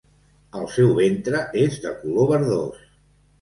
[0.59, 2.83] El seu ventre és de color verdós.